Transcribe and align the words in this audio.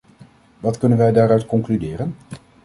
Wat 0.59 0.77
kunnen 0.77 0.97
wij 0.97 1.11
daaruit 1.11 1.45
concluderen? 1.45 2.15